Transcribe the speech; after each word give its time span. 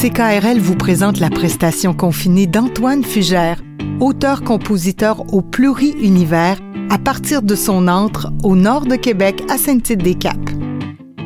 CKRL 0.00 0.58
vous 0.58 0.76
présente 0.76 1.20
la 1.20 1.28
prestation 1.28 1.92
confinée 1.92 2.46
d'Antoine 2.46 3.04
Fugère, 3.04 3.60
auteur-compositeur 4.00 5.30
au 5.34 5.42
pluri-univers, 5.42 6.56
à 6.88 6.96
partir 6.96 7.42
de 7.42 7.54
son 7.54 7.86
antre 7.86 8.32
au 8.42 8.56
nord 8.56 8.86
de 8.86 8.96
Québec 8.96 9.42
à 9.50 9.58
Saint-Tite-des-Caps. 9.58 10.54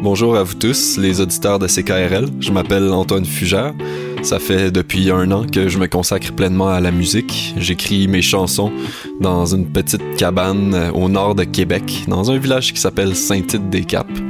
Bonjour 0.02 0.34
à 0.34 0.42
vous 0.42 0.54
tous, 0.54 0.96
les 0.96 1.20
auditeurs 1.20 1.60
de 1.60 1.68
CKRL. 1.68 2.26
Je 2.40 2.50
m'appelle 2.50 2.92
Antoine 2.92 3.24
Fugère. 3.24 3.74
Ça 4.22 4.40
fait 4.40 4.72
depuis 4.72 5.08
un 5.12 5.30
an 5.30 5.46
que 5.46 5.68
je 5.68 5.78
me 5.78 5.86
consacre 5.86 6.32
pleinement 6.32 6.68
à 6.68 6.80
la 6.80 6.90
musique. 6.90 7.54
J'écris 7.56 8.08
mes 8.08 8.22
chansons 8.22 8.72
dans 9.20 9.46
une 9.46 9.66
petite 9.66 10.16
cabane 10.16 10.90
au 10.94 11.08
nord 11.08 11.36
de 11.36 11.44
Québec, 11.44 12.06
dans 12.08 12.32
un 12.32 12.38
village 12.38 12.72
qui 12.72 12.80
s'appelle 12.80 13.14
Saint-Tite-des-Caps. 13.14 14.20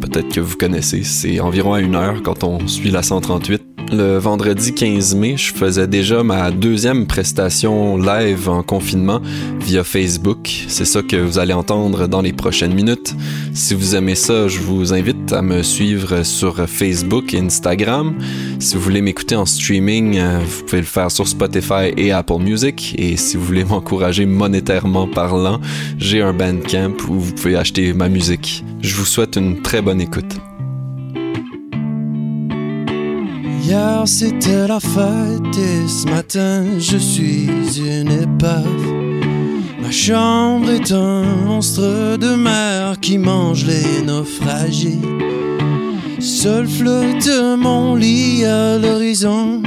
Peut-être 0.00 0.30
que 0.30 0.40
vous 0.40 0.56
connaissez, 0.56 1.02
c'est 1.02 1.38
environ 1.40 1.76
une 1.76 1.96
heure 1.96 2.22
quand 2.22 2.44
on 2.44 2.66
suit 2.66 2.90
la 2.90 3.02
138 3.02 3.69
le 3.92 4.18
vendredi 4.18 4.72
15 4.72 5.14
mai, 5.14 5.36
je 5.36 5.52
faisais 5.52 5.86
déjà 5.86 6.22
ma 6.22 6.50
deuxième 6.50 7.06
prestation 7.06 7.96
live 7.96 8.48
en 8.48 8.62
confinement 8.62 9.20
via 9.60 9.84
Facebook. 9.84 10.64
C'est 10.68 10.84
ça 10.84 11.02
que 11.02 11.16
vous 11.16 11.38
allez 11.38 11.52
entendre 11.52 12.06
dans 12.06 12.20
les 12.20 12.32
prochaines 12.32 12.74
minutes. 12.74 13.14
Si 13.54 13.74
vous 13.74 13.96
aimez 13.96 14.14
ça, 14.14 14.48
je 14.48 14.60
vous 14.60 14.92
invite 14.92 15.32
à 15.32 15.42
me 15.42 15.62
suivre 15.62 16.22
sur 16.22 16.68
Facebook 16.68 17.34
et 17.34 17.38
Instagram. 17.38 18.14
Si 18.58 18.74
vous 18.74 18.80
voulez 18.80 19.02
m'écouter 19.02 19.36
en 19.36 19.46
streaming, 19.46 20.18
euh, 20.18 20.38
vous 20.44 20.64
pouvez 20.64 20.80
le 20.80 20.86
faire 20.86 21.10
sur 21.10 21.26
Spotify 21.26 21.92
et 21.96 22.12
Apple 22.12 22.38
Music. 22.38 22.94
Et 22.98 23.16
si 23.16 23.36
vous 23.36 23.44
voulez 23.44 23.64
m'encourager 23.70 24.26
monétairement 24.26 25.06
parlant, 25.06 25.60
j'ai 25.98 26.22
un 26.22 26.32
Bandcamp 26.32 26.96
où 27.08 27.18
vous 27.18 27.32
pouvez 27.32 27.56
acheter 27.56 27.92
ma 27.92 28.08
musique. 28.08 28.64
Je 28.82 28.94
vous 28.94 29.04
souhaite 29.04 29.36
une 29.36 29.62
très 29.62 29.82
bonne 29.82 30.00
écoute. 30.00 30.40
Hier 33.70 34.02
c'était 34.04 34.66
la 34.66 34.80
fête 34.80 35.56
et 35.56 35.86
ce 35.86 36.04
matin 36.08 36.64
je 36.80 36.96
suis 36.96 37.48
une 37.78 38.10
épave. 38.10 38.66
Ma 39.80 39.92
chambre 39.92 40.68
est 40.70 40.90
un 40.90 41.22
monstre 41.46 42.16
de 42.16 42.34
mer 42.34 42.98
qui 43.00 43.16
mange 43.16 43.64
les 43.64 44.02
naufragés. 44.02 44.98
Seul 46.18 46.66
flotte 46.66 47.30
mon 47.58 47.94
lit 47.94 48.44
à 48.44 48.76
l'horizon, 48.76 49.62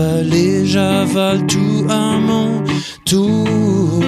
avaler, 0.00 0.66
j'avale 0.66 1.46
tout 1.46 1.86
à 1.88 2.18
mon 2.18 2.62
tour. 3.04 4.02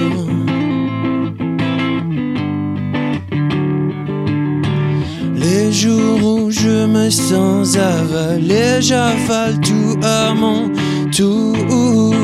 Les 5.35 5.73
jours 5.73 6.23
où 6.25 6.51
je 6.51 6.87
me 6.87 7.11
sens 7.11 7.77
avaler, 7.77 8.81
j'avale 8.81 9.61
tout 9.61 9.99
à 10.03 10.35
mon 10.35 10.71
tour. 11.11 12.15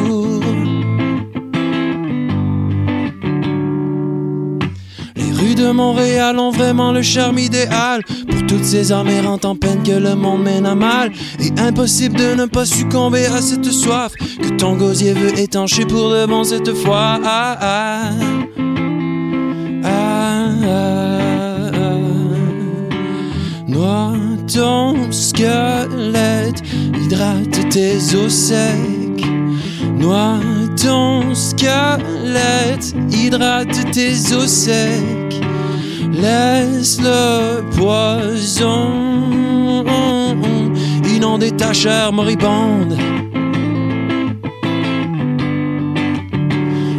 Les 5.17 5.33
rues 5.33 5.55
de 5.55 5.71
Montréal 5.73 6.39
ont 6.39 6.51
vraiment 6.51 6.93
le 6.93 7.03
charme 7.03 7.39
idéal 7.39 8.03
toutes 8.49 8.65
ces 8.65 8.91
âmes 8.91 9.09
errantes 9.09 9.45
en 9.45 9.55
peine 9.55 9.83
que 9.83 9.93
le 9.93 10.15
monde 10.15 10.43
mène 10.43 10.67
à 10.67 10.75
mal. 10.75 11.13
Et 11.39 11.53
impossible 11.61 12.17
de 12.17 12.35
ne 12.35 12.47
pas 12.47 12.65
succomber 12.65 13.27
à 13.27 13.41
cette 13.41 13.71
soif 13.71 14.13
que 14.17 14.57
ton 14.57 14.77
gosier 14.77 15.13
veut 15.13 15.39
étancher 15.39 15.85
pour 15.85 16.11
de 16.11 16.27
bon 16.27 16.43
cette 16.43 16.75
fois. 16.75 17.21
Ah, 17.23 17.59
ah, 17.61 18.11
ah, 19.85 20.49
Noie 23.69 24.15
ton 24.53 25.13
squelette, 25.13 26.63
hydrate 26.95 27.69
tes 27.71 28.15
os 28.17 28.33
secs. 28.33 29.25
Noie 29.99 30.41
ton 30.83 31.35
squelette, 31.35 32.95
hydrate 33.13 33.91
tes 33.93 34.33
os 34.33 34.49
secs. 34.49 35.18
Laisse 36.21 37.01
le 37.01 37.63
poison 37.77 39.09
inonder 41.19 41.53
ta 41.53 41.73
chair 41.73 42.13
moribonde. 42.13 42.97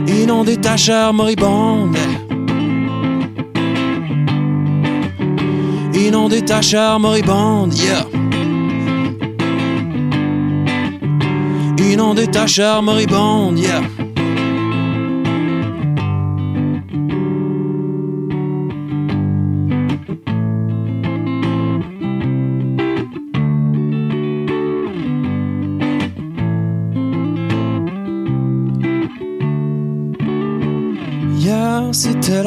Inonder 0.07 0.57
ta 0.57 0.77
chair 0.77 1.13
moribonde. 1.13 1.99
Inonder 5.93 6.41
ta 6.45 6.61
chair 6.61 6.99
moribonde, 6.99 7.75
yeah. 7.75 8.05
Inonder 11.91 12.27
ta 12.27 12.45
chair 12.47 12.81
moribonde, 12.81 13.59
yeah. 13.59 13.98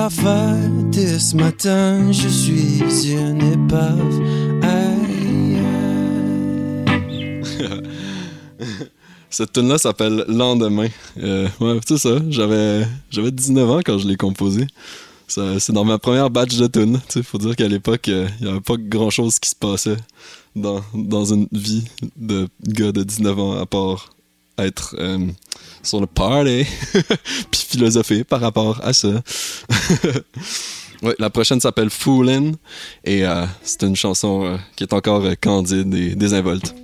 La 0.03 0.11
fête 0.11 0.97
et 0.97 1.19
ce 1.19 1.37
matin 1.37 2.11
je 2.11 2.29
suis 2.29 3.13
une 3.13 3.43
épave. 3.53 4.23
Cette 9.31 9.53
tune 9.53 9.69
là 9.69 9.79
s'appelle 9.79 10.25
Lendemain. 10.29 10.89
Euh, 11.19 11.47
ouais, 11.61 11.79
c'est 11.87 11.99
ça. 11.99 12.17
J'avais, 12.29 12.85
j'avais 13.11 13.31
19 13.31 13.71
ans 13.71 13.81
quand 13.85 13.99
je 13.99 14.09
l'ai 14.09 14.17
composée. 14.17 14.67
C'est 15.29 15.73
dans 15.73 15.85
ma 15.85 15.99
première 15.99 16.31
batch 16.31 16.57
de 16.57 16.67
tunes. 16.67 17.01
Il 17.15 17.23
faut 17.23 17.39
dire 17.39 17.55
qu'à 17.55 17.69
l'époque, 17.69 18.09
euh, 18.09 18.27
il 18.41 18.47
n'y 18.47 18.51
avait 18.51 18.61
pas 18.61 18.75
grand 18.77 19.11
chose 19.11 19.39
qui 19.39 19.51
se 19.51 19.57
passait 19.57 19.99
dans, 20.57 20.81
dans 20.95 21.33
une 21.33 21.47
vie 21.53 21.85
de 22.17 22.49
gars 22.67 22.91
de 22.93 23.05
19 23.05 23.39
ans 23.39 23.53
à 23.53 23.67
part 23.67 24.11
être 24.67 24.97
euh, 24.99 25.27
sur 25.83 26.01
le 26.01 26.07
party, 26.07 26.67
puis 27.51 27.61
philosopher 27.69 28.25
par 28.25 28.41
rapport 28.41 28.81
à 28.83 28.93
ça. 28.93 29.09
ouais, 31.03 31.15
la 31.19 31.31
prochaine 31.31 31.61
s'appelle 31.61 31.91
Foolin' 31.91 32.53
et 33.05 33.27
euh, 33.27 33.47
c'est 33.63 33.83
une 33.83 33.97
chanson 33.97 34.45
euh, 34.45 34.57
qui 34.77 34.85
est 34.85 34.93
encore 34.93 35.25
candide 35.41 35.95
et 35.95 36.15
désinvolte. 36.15 36.75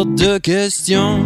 De 0.00 0.38
questions. 0.38 1.20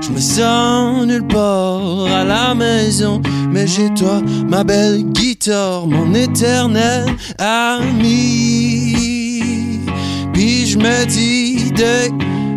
Je 0.00 0.10
me 0.10 0.20
sens 0.20 1.06
nulle 1.06 1.26
part 1.26 2.06
à 2.06 2.24
la 2.24 2.54
maison, 2.54 3.22
mais 3.50 3.66
j'ai 3.68 3.88
toi, 3.94 4.20
ma 4.48 4.64
belle 4.64 5.04
guitare, 5.12 5.86
mon 5.86 6.12
éternel 6.12 7.06
ami. 7.38 8.96
Puis 10.32 10.66
je 10.66 10.78
me 10.78 11.06
dis, 11.06 11.72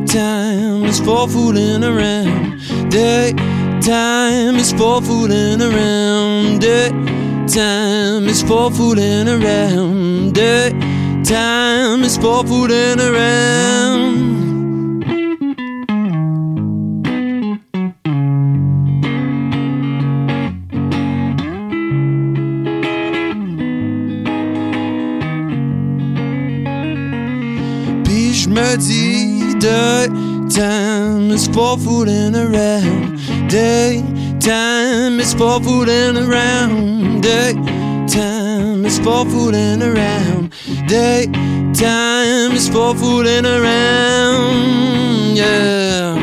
time 0.07 0.85
is 0.85 0.99
for 0.99 1.29
fooling 1.29 1.83
around. 1.83 2.55
Time 3.81 4.55
is 4.57 4.71
for 4.71 5.01
fooling 5.01 5.61
around. 5.61 6.63
Eh? 6.63 6.89
Time 7.47 8.27
is 8.27 8.41
for 8.41 8.71
fooling 8.71 9.27
around. 9.27 10.37
Eh? 10.37 10.69
Time 11.23 12.03
is 12.03 12.17
for 12.17 12.45
fooling 12.45 12.99
around. 12.99 14.35
Puis 28.03 28.41
je 28.41 28.49
me 28.49 28.77
dis, 28.77 29.53
eh, 29.53 29.59
daytime 29.59 31.31
is 31.33 31.47
for 31.47 31.77
fooling 31.79 32.35
around. 32.35 33.14
Daytime 33.47 35.19
is 35.19 35.33
for 35.33 35.61
fooling 35.61 36.17
around. 36.17 37.21
Daytime 37.21 38.85
is 38.85 38.99
for 38.99 39.25
fooling 39.25 39.81
around. 39.81 40.49
Daytime 40.87 42.53
is 42.55 42.67
for 42.69 42.95
fooling 42.95 43.45
around. 43.45 45.35
Yeah. 45.35 46.17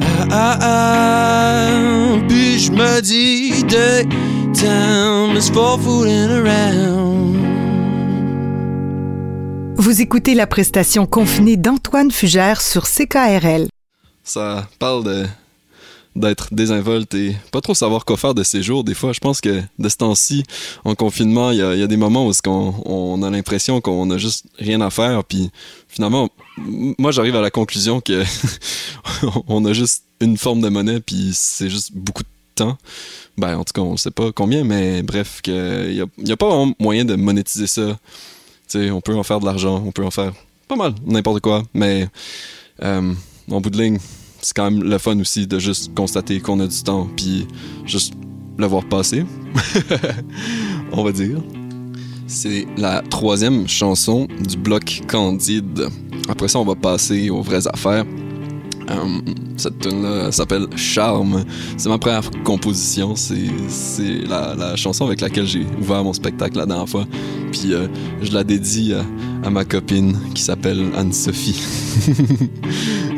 Ah, 0.00 0.28
ah, 0.30 0.58
ah. 0.62 2.18
Puis 2.28 2.58
je 2.60 2.72
me 2.72 3.00
dis, 3.00 3.64
daytime 3.64 5.36
is 5.36 5.50
for 5.50 5.78
fooling 5.78 6.30
around. 6.30 7.36
Vous 9.76 10.02
écoutez 10.02 10.34
la 10.34 10.46
prestation 10.46 11.06
confinée 11.06 11.56
d'Antoine 11.56 12.10
Fugère 12.10 12.60
sur 12.60 12.86
CKRL. 12.86 13.68
Ça 14.28 14.68
parle 14.78 15.04
de 15.04 15.26
d'être 16.14 16.52
désinvolte 16.52 17.14
et 17.14 17.36
pas 17.50 17.60
trop 17.62 17.74
savoir 17.74 18.04
quoi 18.04 18.18
faire 18.18 18.34
de 18.34 18.42
ces 18.42 18.62
jours. 18.62 18.84
Des 18.84 18.92
fois, 18.92 19.12
je 19.12 19.20
pense 19.20 19.40
que 19.40 19.62
de 19.78 19.88
ce 19.88 19.96
temps-ci, 19.96 20.42
en 20.84 20.94
confinement, 20.94 21.50
il 21.50 21.58
y 21.58 21.62
a, 21.62 21.86
des 21.86 21.96
moments 21.96 22.26
où 22.26 22.32
on, 22.84 23.22
a 23.22 23.30
l'impression 23.30 23.80
qu'on 23.80 24.10
a 24.10 24.18
juste 24.18 24.44
rien 24.58 24.82
à 24.82 24.90
faire. 24.90 25.24
Puis 25.24 25.50
finalement, 25.88 26.28
moi, 26.56 27.10
j'arrive 27.10 27.36
à 27.36 27.40
la 27.40 27.50
conclusion 27.50 28.00
que 28.02 28.24
on 29.48 29.64
a 29.64 29.72
juste 29.72 30.04
une 30.20 30.36
forme 30.36 30.60
de 30.60 30.68
monnaie, 30.68 31.00
puis 31.00 31.30
c'est 31.32 31.70
juste 31.70 31.92
beaucoup 31.94 32.24
de 32.24 32.28
temps. 32.54 32.76
Ben, 33.38 33.56
en 33.56 33.64
tout 33.64 33.72
cas, 33.72 33.82
on 33.82 33.96
sait 33.96 34.10
pas 34.10 34.30
combien, 34.32 34.62
mais 34.62 35.02
bref, 35.02 35.40
qu'il 35.40 35.54
y 35.54 36.00
a, 36.02 36.06
il 36.18 36.28
y 36.28 36.32
a 36.32 36.36
pas 36.36 36.48
vraiment 36.48 36.74
moyen 36.80 37.04
de 37.04 37.14
monétiser 37.14 37.68
ça. 37.68 37.96
Tu 38.68 38.78
sais, 38.78 38.90
on 38.90 39.00
peut 39.00 39.14
en 39.14 39.22
faire 39.22 39.40
de 39.40 39.46
l'argent, 39.46 39.82
on 39.86 39.92
peut 39.92 40.04
en 40.04 40.10
faire 40.10 40.32
pas 40.66 40.76
mal, 40.76 40.94
n'importe 41.06 41.40
quoi, 41.40 41.62
mais 41.72 42.08
euh, 42.82 43.14
en 43.50 43.60
bout 43.60 43.70
de 43.70 43.80
ligne, 43.80 43.98
c'est 44.40 44.54
quand 44.54 44.70
même 44.70 44.82
le 44.82 44.98
fun 44.98 45.18
aussi 45.20 45.46
de 45.46 45.58
juste 45.58 45.94
constater 45.94 46.40
qu'on 46.40 46.60
a 46.60 46.66
du 46.66 46.82
temps, 46.82 47.08
puis 47.16 47.46
juste 47.84 48.14
le 48.56 48.66
voir 48.66 48.84
passer, 48.84 49.24
on 50.92 51.04
va 51.04 51.12
dire. 51.12 51.38
C'est 52.26 52.66
la 52.76 53.02
troisième 53.02 53.66
chanson 53.68 54.28
du 54.46 54.56
bloc 54.56 55.02
Candide. 55.08 55.88
Après 56.28 56.48
ça, 56.48 56.58
on 56.58 56.64
va 56.64 56.74
passer 56.74 57.30
aux 57.30 57.40
vraies 57.40 57.66
affaires. 57.66 58.04
Euh, 58.90 59.20
cette 59.56 59.78
tune 59.80 60.02
là 60.02 60.30
s'appelle 60.32 60.66
Charme. 60.76 61.44
C'est 61.76 61.88
ma 61.88 61.98
première 61.98 62.30
composition. 62.44 63.14
C'est 63.16 64.26
la, 64.28 64.76
chanson 64.76 65.06
avec 65.06 65.20
laquelle 65.20 65.46
j'ai 65.46 65.66
ouvert 65.80 66.04
mon 66.04 66.12
spectacle 66.12 66.58
la 66.58 66.66
dernière 66.66 66.88
fois. 66.88 67.06
Puis 67.52 67.72
euh, 67.72 67.88
je 68.20 68.32
la 68.32 68.44
dédie 68.44 68.92
à, 68.92 69.04
à 69.46 69.50
ma 69.50 69.64
copine 69.64 70.18
qui 70.34 70.42
s'appelle 70.42 70.90
Anne-Sophie. 70.96 71.62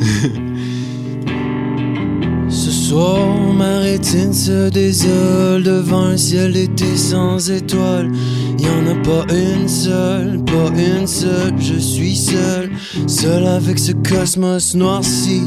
Ce 2.49 2.71
soir, 2.71 3.19
ma 3.55 3.81
rétine 3.81 4.33
se 4.33 4.71
désole 4.71 5.63
devant 5.63 6.05
un 6.05 6.17
ciel 6.17 6.53
d'été 6.53 6.97
sans 6.97 7.51
étoiles. 7.51 8.11
Y 8.59 8.67
en 8.67 8.87
a 8.91 8.95
pas 9.03 9.27
une 9.33 9.69
seule, 9.69 10.43
pas 10.45 10.71
une 10.77 11.07
seule. 11.07 11.55
Je 11.59 11.79
suis 11.79 12.17
seul, 12.17 12.71
seul 13.07 13.47
avec 13.47 13.79
ce 13.79 13.93
cosmos 13.93 14.75
noirci. 14.75 15.43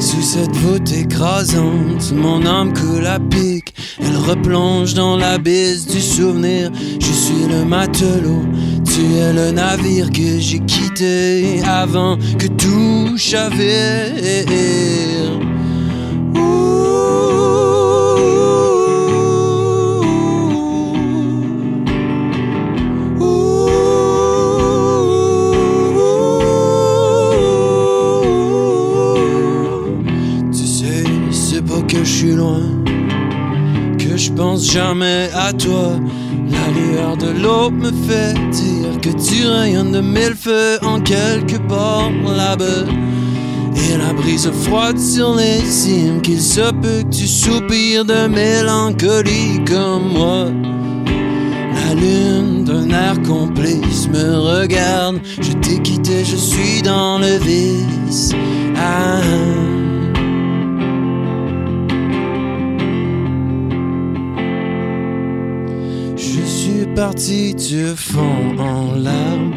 Sous 0.00 0.22
cette 0.22 0.56
voûte 0.56 0.92
écrasante, 0.92 2.12
mon 2.12 2.46
âme 2.46 2.72
coule 2.72 3.06
à 3.06 3.18
pic. 3.18 3.74
Elle 4.00 4.16
replonge 4.16 4.94
dans 4.94 5.16
l'abysse 5.16 5.86
du 5.86 6.00
souvenir. 6.00 6.70
Je 7.00 7.12
suis 7.12 7.48
le 7.50 7.64
matelot, 7.64 8.44
tu 8.98 9.14
es 9.14 9.32
le 9.32 9.52
navire 9.52 10.10
que 10.10 10.40
j'ai 10.40 10.58
quitté 10.58 11.62
avant 11.64 12.18
que 12.38 12.48
tout 12.48 13.16
chavire. 13.16 14.58
Jamais 34.60 35.30
à 35.34 35.52
toi. 35.52 35.92
La 36.50 36.70
lueur 36.72 37.16
de 37.16 37.30
l'aube 37.42 37.74
me 37.74 37.92
fait 38.06 38.34
dire 38.50 38.77
que 39.00 39.10
tu 39.10 39.46
rayonnes 39.46 39.92
de 39.92 40.00
mille 40.00 40.34
feux 40.34 40.78
en 40.82 41.00
quelque 41.00 41.58
part 41.68 42.10
là-bas. 42.24 42.84
Et 43.76 43.96
la 43.96 44.12
brise 44.12 44.50
froide 44.64 44.98
sur 44.98 45.34
les 45.34 45.60
cimes, 45.64 46.20
qu'il 46.20 46.40
se 46.40 46.70
peut 46.72 47.02
que 47.02 47.16
tu 47.16 47.26
soupires 47.26 48.04
de 48.04 48.26
mélancolie 48.26 49.60
comme 49.66 50.12
moi. 50.12 50.46
La 51.74 51.94
lune 51.94 52.64
d'un 52.64 52.90
air 52.90 53.22
complice 53.22 54.08
me 54.08 54.36
regarde, 54.36 55.20
je 55.40 55.52
t'ai 55.52 55.80
quitté, 55.80 56.24
je 56.24 56.36
suis 56.36 56.82
dans 56.82 57.18
le 57.18 57.38
vice. 57.38 58.32
Ah. 58.76 59.87
Suis 66.98 67.04
parti 67.04 67.54
du 67.54 67.86
fond 67.96 68.58
en 68.58 68.94
larmes. 68.96 69.54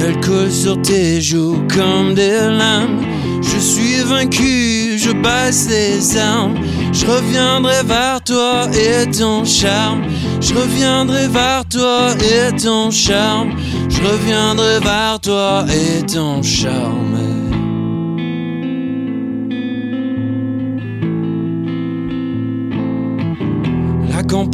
Elle 0.00 0.20
coule 0.20 0.50
sur 0.50 0.80
tes 0.82 1.20
joues 1.20 1.58
comme 1.74 2.14
des 2.14 2.38
lames. 2.38 3.00
Je 3.42 3.58
suis 3.58 4.02
vaincu, 4.04 4.96
je 4.98 5.10
baisse 5.10 5.68
les 5.68 6.16
armes. 6.16 6.54
Je 6.92 7.04
reviendrai 7.06 7.82
vers 7.84 8.22
toi 8.22 8.68
et 8.72 9.10
ton 9.10 9.44
charme. 9.44 10.04
Je 10.40 10.54
reviendrai 10.54 11.26
vers 11.26 11.64
toi 11.68 12.10
et 12.20 12.54
ton 12.56 12.90
charme. 12.90 13.50
Je 13.88 14.00
reviendrai 14.02 14.78
vers 14.80 15.18
toi 15.20 15.64
et 15.68 16.06
ton 16.06 16.42
charme. 16.42 17.23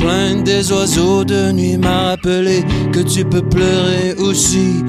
La 0.00 0.06
complainte 0.06 0.44
des 0.44 0.72
oiseaux 0.72 1.24
de 1.24 1.52
nuit 1.52 1.76
m'a 1.76 2.10
rappelé 2.10 2.64
que 2.90 3.00
tu 3.00 3.22
peux 3.24 3.42
pleurer 3.42 4.14
aussi. 4.18 4.82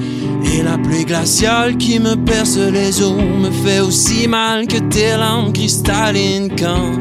Et 0.53 0.63
la 0.63 0.77
pluie 0.77 1.03
glaciale 1.03 1.75
qui 1.77 1.99
me 1.99 2.15
perce 2.15 2.57
les 2.57 3.01
os 3.01 3.15
me 3.17 3.51
fait 3.51 3.81
aussi 3.81 4.27
mal 4.27 4.67
que 4.67 4.77
tes 4.77 5.17
larmes 5.17 5.51
cristallines 5.51 6.49
quand 6.57 6.93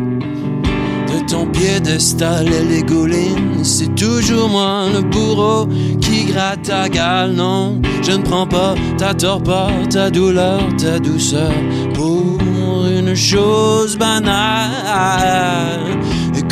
de 1.07 1.27
ton 1.29 1.47
piédestal 1.47 2.49
elle 2.49 2.73
égouline. 2.73 3.63
C'est 3.63 3.95
toujours 3.95 4.49
moi 4.49 4.87
le 4.93 5.03
bourreau 5.03 5.69
qui 6.01 6.25
gratte 6.25 6.63
ta 6.63 6.89
gale. 6.89 7.33
Non, 7.33 7.81
je 8.03 8.13
ne 8.13 8.23
prends 8.23 8.47
pas 8.47 8.75
ta 8.99 9.15
torpeur, 9.15 9.71
ta 9.89 10.11
douleur, 10.11 10.63
ta 10.79 10.99
douceur 10.99 11.53
pour 11.95 12.39
une 12.87 13.15
chose 13.15 13.97
banale. 13.97 15.81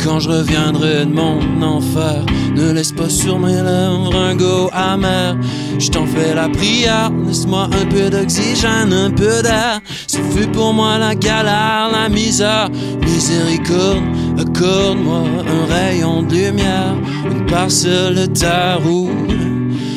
Quand 0.03 0.19
je 0.19 0.29
reviendrai 0.29 1.05
de 1.05 1.13
mon 1.13 1.61
enfer, 1.61 2.25
ne 2.55 2.71
laisse 2.71 2.91
pas 2.91 3.09
sur 3.09 3.37
mes 3.37 3.55
lèvres 3.55 4.15
un 4.15 4.35
goût 4.35 4.69
amer. 4.71 5.37
Je 5.77 5.89
t'en 5.89 6.05
fais 6.05 6.33
la 6.33 6.47
prière, 6.49 7.11
laisse-moi 7.27 7.69
un 7.71 7.85
peu 7.85 8.09
d'oxygène, 8.09 8.93
un 8.93 9.11
peu 9.11 9.41
d'air. 9.41 9.81
Ce 10.07 10.17
fut 10.17 10.47
pour 10.47 10.73
moi 10.73 10.97
la 10.97 11.15
galère, 11.15 11.89
la 11.91 12.07
misère. 12.09 12.69
Miséricorde, 13.01 14.03
accorde-moi 14.39 15.23
un 15.47 15.73
rayon 15.73 16.23
de 16.23 16.33
lumière, 16.33 16.95
une 17.29 17.45
parcelle 17.45 18.15
de 18.15 18.25
terre 18.27 18.79
où 18.89 19.09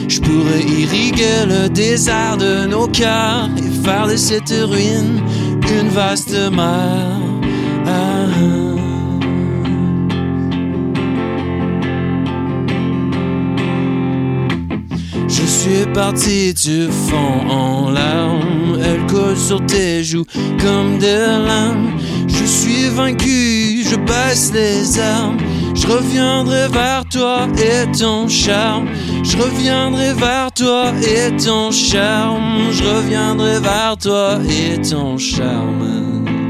je 0.08 0.20
pourrais 0.20 0.62
irriguer 0.62 1.46
le 1.46 1.68
désert 1.68 2.36
de 2.36 2.66
nos 2.66 2.88
cœurs 2.88 3.48
et 3.56 3.86
faire 3.86 4.08
de 4.08 4.16
cette 4.16 4.50
ruine 4.50 5.22
une 5.80 5.88
vaste 5.88 6.34
mer. 6.50 7.31
Suis 15.72 15.86
parti 15.94 16.52
du 16.52 16.88
fond 16.90 17.48
en 17.48 17.90
larmes, 17.90 18.78
elle 18.84 19.06
colle 19.06 19.38
sur 19.38 19.64
tes 19.64 20.04
joues 20.04 20.26
comme 20.60 20.98
des 20.98 21.26
lames. 21.46 21.98
Je 22.28 22.44
suis 22.44 22.88
vaincu, 22.90 23.82
je 23.82 23.96
baisse 23.96 24.52
les 24.52 25.00
armes, 25.00 25.38
Je 25.74 25.86
reviendrai 25.86 26.68
vers 26.68 27.04
toi 27.10 27.48
et 27.56 27.90
ton 27.98 28.28
charme. 28.28 28.86
Je 29.22 29.38
reviendrai 29.38 30.12
vers 30.12 30.52
toi 30.52 30.92
et 31.00 31.34
ton 31.42 31.70
charme. 31.70 32.70
Je 32.70 32.84
reviendrai 32.84 33.58
vers 33.58 33.96
toi 33.96 34.40
et 34.50 34.78
ton 34.82 35.16
charme. 35.16 36.41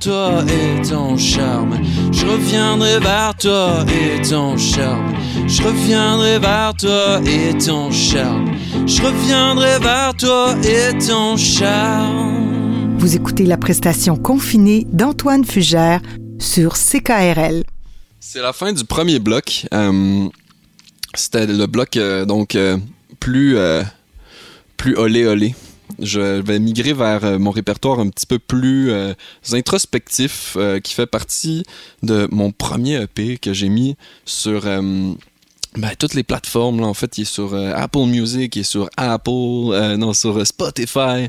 Toi 0.00 0.42
et 0.48 0.82
ton 0.88 1.16
charme. 1.18 1.78
Je 2.10 2.24
reviendrai 2.24 2.98
vers 2.98 3.34
toi 3.38 3.84
et 3.86 4.22
ton 4.22 4.56
charme. 4.56 5.14
Je 5.46 5.62
reviendrai 5.62 6.38
vers 6.38 6.72
toi 6.74 7.20
et 7.26 7.56
ton 7.58 7.90
charme. 7.90 8.50
Je 8.86 9.02
reviendrai 9.02 9.78
vers 9.78 10.14
toi 10.16 10.56
et 10.64 10.98
ton 10.98 11.36
charme. 11.36 12.96
Vous 12.98 13.14
écoutez 13.14 13.44
la 13.44 13.58
prestation 13.58 14.16
confinée 14.16 14.86
d'Antoine 14.90 15.44
Fugère 15.44 16.00
sur 16.38 16.74
CKRL. 16.76 17.62
C'est 18.20 18.40
la 18.40 18.54
fin 18.54 18.72
du 18.72 18.84
premier 18.84 19.18
bloc. 19.18 19.66
Euh, 19.74 20.28
c'était 21.14 21.46
le 21.46 21.66
bloc 21.66 21.96
euh, 21.96 22.24
donc 22.24 22.54
euh, 22.54 22.78
plus 23.18 23.58
euh, 23.58 23.82
plus 24.78 24.96
olé 24.96 25.26
olé. 25.26 25.54
Je 26.00 26.40
vais 26.40 26.58
migrer 26.58 26.92
vers 26.92 27.38
mon 27.38 27.50
répertoire 27.50 28.00
un 28.00 28.08
petit 28.08 28.26
peu 28.26 28.38
plus 28.38 28.90
introspectif 29.52 30.56
qui 30.82 30.94
fait 30.94 31.06
partie 31.06 31.64
de 32.02 32.26
mon 32.30 32.52
premier 32.52 33.02
EP 33.02 33.38
que 33.38 33.52
j'ai 33.52 33.68
mis 33.68 33.96
sur 34.24 34.66
ben, 35.76 35.90
toutes 35.96 36.14
les 36.14 36.24
plateformes, 36.24 36.80
là, 36.80 36.86
en 36.86 36.94
fait, 36.94 37.16
il 37.16 37.20
est 37.22 37.24
sur 37.24 37.54
euh, 37.54 37.72
Apple 37.76 38.06
Music, 38.06 38.56
il 38.56 38.60
est 38.60 38.62
sur 38.64 38.90
Apple, 38.96 39.30
euh, 39.30 39.96
non, 39.96 40.12
sur 40.12 40.36
euh, 40.36 40.44
Spotify, 40.44 41.28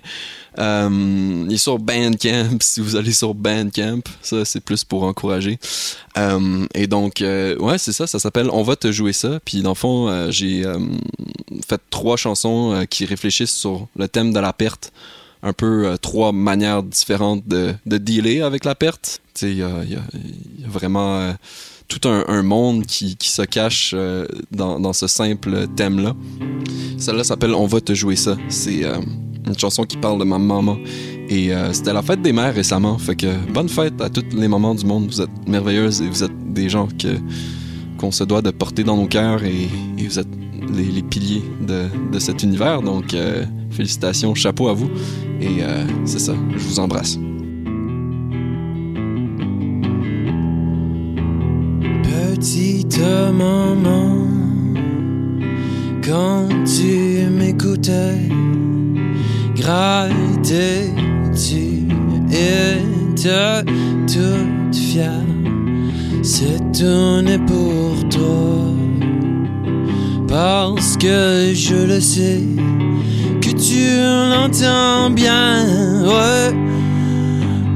il 0.58 1.48
est 1.52 1.58
sur 1.58 1.78
Bandcamp, 1.78 2.58
si 2.62 2.80
vous 2.80 2.96
allez 2.96 3.14
sur 3.14 3.36
Bandcamp, 3.36 4.02
ça, 4.24 4.44
c'est 4.44 4.62
plus 4.62 4.84
pour 4.84 5.04
encourager. 5.04 5.60
et 6.74 6.88
donc, 6.88 7.22
ouais, 7.22 7.78
c'est 7.78 7.94
ça, 7.94 8.08
ça 8.08 8.18
s'appelle 8.18 8.50
On 8.52 8.64
va 8.64 8.76
te 8.76 8.92
jouer 8.92 9.14
ça, 9.14 9.40
puis 9.46 9.62
dans 9.62 9.72
le 9.72 9.76
fond, 9.76 10.32
j'ai 10.32 10.64
fait 11.68 11.82
trois 11.92 12.18
chansons 12.18 12.86
qui 12.90 13.06
réfléchissent 13.06 13.56
sur 13.56 13.88
le 13.96 14.08
thème 14.08 14.34
de 14.34 14.40
la 14.40 14.54
perte, 14.54 14.92
un 15.44 15.54
peu 15.54 15.98
trois 16.02 16.32
manières 16.32 16.82
différentes 16.84 17.48
de, 17.48 17.76
de 17.86 17.98
dealer 17.98 18.42
avec 18.42 18.66
la 18.66 18.74
perte. 18.74 19.22
Tu 19.36 19.40
sais, 19.40 19.52
il 19.52 19.58
y 19.58 19.64
a, 19.64 19.84
y 19.84 19.96
a, 19.96 20.02
vraiment 20.68 21.34
tout 22.00 22.08
un, 22.08 22.42
monde 22.42 22.86
qui, 22.86 23.18
se 23.22 23.42
cache 23.42 23.92
euh, 23.94 24.26
dans, 24.52 24.94
ce 24.94 25.08
simple 25.08 25.68
thème-là. 25.76 26.16
Celle-là 26.98 27.24
s'appelle 27.24 27.54
On 27.54 27.66
va 27.66 27.82
te 27.82 27.94
jouer 27.94 28.16
ça. 28.16 28.38
C'est 28.48 28.86
euh, 28.86 28.98
une 29.46 29.58
chanson 29.58 29.84
qui 29.84 29.98
parle 29.98 30.20
de 30.20 30.24
ma 30.24 30.38
maman. 30.38 30.78
Et 31.28 31.54
euh, 31.54 31.74
c'était 31.74 31.94
la 31.94 32.02
fête 32.02 32.22
des 32.22 32.32
mères 32.32 32.54
récemment. 32.54 32.98
Fait 32.98 33.16
que 33.16 33.28
bonne 33.52 33.68
fête 33.68 34.00
à 34.02 34.10
toutes 34.10 34.34
les 34.34 34.48
mamans 34.48 34.76
du 34.76 34.86
monde. 34.86 35.08
Vous 35.08 35.22
êtes 35.22 35.48
merveilleuses 35.48 36.02
et 36.02 36.08
vous 36.08 36.24
êtes 36.24 36.54
des 36.54 36.70
gens 36.70 36.88
que 36.98 37.10
qu'on 37.98 38.12
se 38.12 38.24
doit 38.24 38.42
de 38.42 38.52
porter 38.52 38.84
dans 38.84 38.98
nos 38.98 39.08
cœurs 39.08 39.44
et, 39.44 39.68
vous 39.98 40.18
êtes 40.18 40.28
les, 40.74 41.04
piliers 41.04 41.44
de, 41.62 41.86
de, 42.12 42.20
cet 42.20 42.42
univers. 42.42 42.82
Donc 42.82 43.16
félicitations, 43.70 44.34
chapeau 44.34 44.70
à 44.70 44.74
vous. 44.74 44.90
Et 45.40 45.62
c'est 46.06 46.20
ça, 46.20 46.34
je 46.52 46.58
vous 46.58 46.80
embrasse. 46.80 47.20
Petite 52.42 53.00
maman, 53.38 54.26
quand 56.04 56.48
tu 56.66 57.30
m'écoutais, 57.30 58.18
grattais 59.56 60.90
tu 61.36 61.86
étais 62.34 63.64
toute 64.08 64.76
fière. 64.76 65.28
C'est 66.24 66.60
tourné 66.72 67.38
pour 67.38 68.10
toi, 68.10 68.74
parce 70.28 70.98
que 70.98 71.52
je 71.54 71.76
le 71.76 72.00
sais, 72.00 72.42
que 73.40 73.52
tu 73.52 73.86
l'entends 74.34 75.12
bien, 75.12 75.64
ouais. 76.06 76.56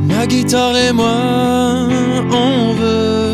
Ma 0.07 0.25
guitare 0.25 0.75
et 0.75 0.91
moi, 0.91 1.88
on 2.31 2.74
veut 2.74 3.25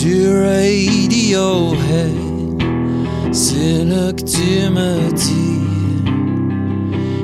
du 0.00 0.28
Radiohead. 0.28 2.12
C'est 3.32 3.84
là 3.84 4.12
que 4.12 4.22
tu 4.22 4.50
me 4.76 5.10
dis 5.24 5.62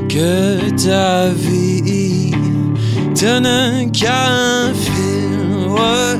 que 0.09 0.71
ta 0.83 1.29
vie 1.29 2.33
tenait 3.15 3.91
qu'un 3.93 4.73
fil. 4.73 5.69
Ouais. 5.77 6.17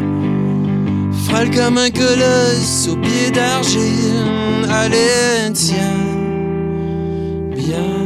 Frêle 1.25 1.51
comme 1.51 1.79
un 1.79 1.91
colosse 1.91 2.89
au 2.93 2.97
pied 2.97 3.31
d'argile. 3.31 4.69
Allez, 4.69 5.51
tiens 5.55 6.03
bien 7.57 8.02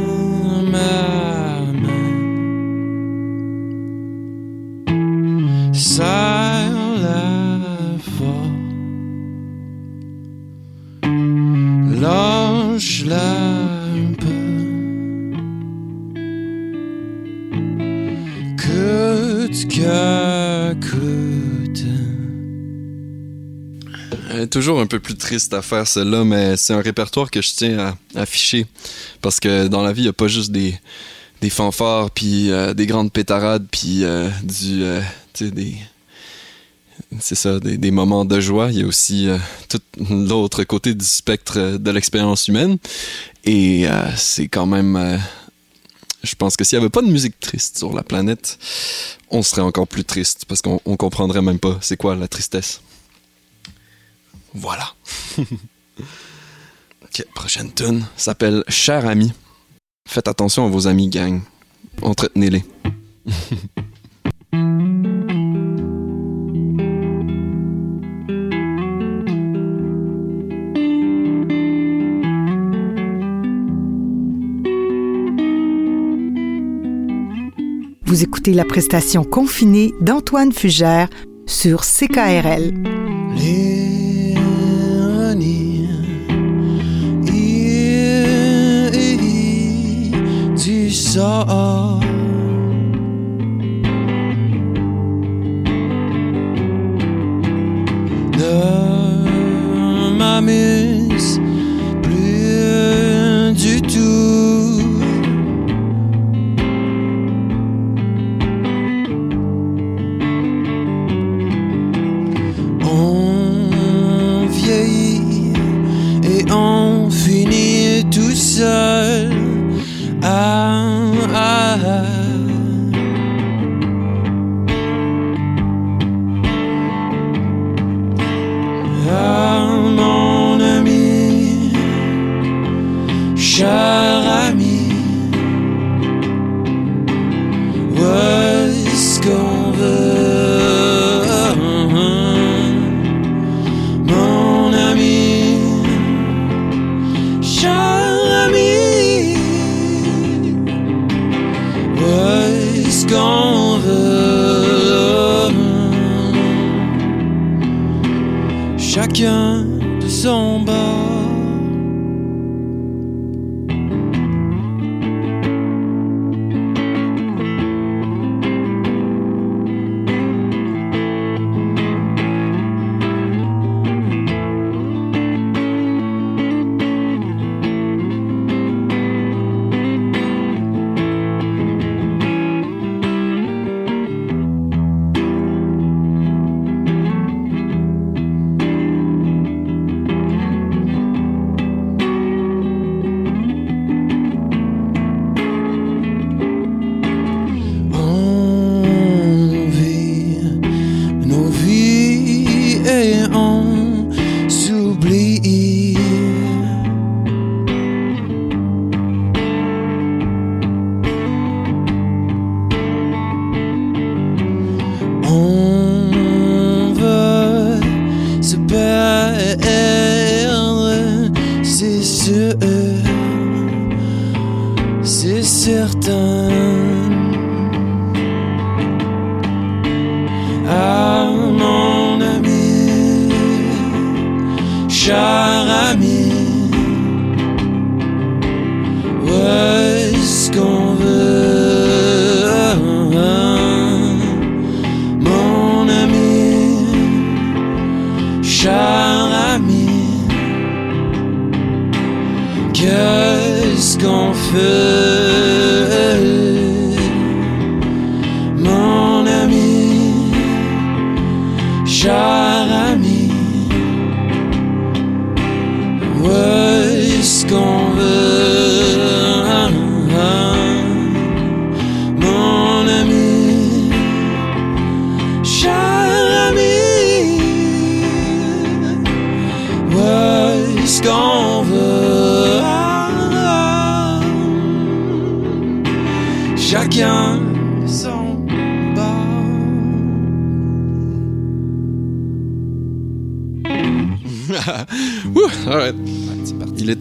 toujours 24.45 24.79
un 24.79 24.87
peu 24.87 24.99
plus 24.99 25.15
triste 25.15 25.53
à 25.53 25.61
faire 25.61 25.87
celle-là, 25.87 26.23
mais 26.23 26.57
c'est 26.57 26.73
un 26.73 26.81
répertoire 26.81 27.31
que 27.31 27.41
je 27.41 27.53
tiens 27.53 27.79
à 28.15 28.21
afficher. 28.21 28.65
Parce 29.21 29.39
que 29.39 29.67
dans 29.67 29.81
la 29.81 29.93
vie, 29.93 30.01
il 30.01 30.05
n'y 30.05 30.09
a 30.09 30.13
pas 30.13 30.27
juste 30.27 30.51
des, 30.51 30.79
fanfares, 31.49 32.11
puis 32.11 32.51
euh, 32.51 32.73
des 32.73 32.85
grandes 32.85 33.11
pétarades, 33.11 33.67
puis 33.71 34.03
euh. 34.03 34.29
Euh, 34.63 35.01
des. 35.39 35.75
C'est 37.19 37.35
ça, 37.35 37.59
des, 37.59 37.77
des, 37.77 37.91
moments 37.91 38.25
de 38.25 38.39
joie. 38.39 38.69
Il 38.71 38.79
y 38.79 38.83
a 38.83 38.85
aussi 38.85 39.29
tout 39.69 39.79
l'autre 40.09 40.63
côté 40.63 40.93
du 40.93 41.05
spectre 41.05 41.77
de 41.77 41.91
l'expérience 41.91 42.47
humaine. 42.47 42.77
Et 43.45 43.85
c'est 44.17 44.47
quand 44.47 44.65
même. 44.65 45.19
je 46.23 46.35
pense 46.35 46.57
que 46.57 46.63
s'il 46.65 46.77
n'y 46.77 46.83
avait 46.83 46.89
pas 46.89 47.03
de 47.03 47.07
musique 47.07 47.39
triste 47.39 47.77
sur 47.77 47.93
la 47.93 48.03
planète, 48.03 48.57
on 49.29 49.41
serait 49.41 49.61
encore 49.61 49.87
plus 49.87 50.03
triste 50.03 50.45
parce 50.47 50.61
qu'on 50.61 50.79
comprendrait 50.79 51.41
même 51.41 51.59
pas 51.59 51.77
c'est 51.81 51.97
quoi 51.97 52.15
la 52.15 52.27
tristesse. 52.27 52.81
Voilà. 54.53 54.93
ok, 55.39 57.25
prochaine 57.33 57.71
tune 57.73 58.05
s'appelle 58.15 58.63
Cher 58.67 59.07
ami. 59.07 59.31
Faites 60.07 60.27
attention 60.27 60.65
à 60.65 60.69
vos 60.69 60.87
amis, 60.87 61.09
gang. 61.09 61.41
Entretenez-les. 62.01 62.63
Vous 78.05 78.23
écoutez 78.23 78.53
la 78.53 78.65
prestation 78.65 79.23
confinée 79.23 79.93
d'Antoine 80.01 80.53
Fugère 80.53 81.09
sur 81.45 81.81
CKRL. 81.81 82.96
Tu 91.17 91.96